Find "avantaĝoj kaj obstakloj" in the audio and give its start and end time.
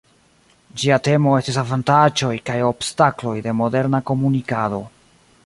1.63-3.35